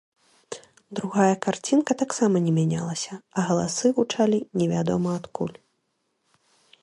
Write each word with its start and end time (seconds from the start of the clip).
Другая 0.99 1.35
карцінка 1.45 1.91
таксама 2.01 2.35
не 2.45 2.53
мянялася, 2.59 3.13
а 3.37 3.47
галасы 3.49 3.87
гучалі 3.99 4.39
невядома 4.61 5.09
адкуль. 5.19 5.55